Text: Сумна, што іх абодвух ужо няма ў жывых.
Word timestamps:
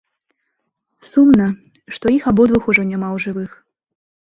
Сумна, 1.11 1.47
што 1.97 2.05
іх 2.17 2.23
абодвух 2.33 2.63
ужо 2.75 2.89
няма 2.91 3.09
ў 3.15 3.25
жывых. 3.29 3.51